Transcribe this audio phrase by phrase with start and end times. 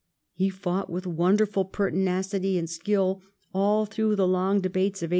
[0.33, 3.21] He fought with wonderful pertinacity and skill
[3.53, 5.09] all through the long debates of 1867.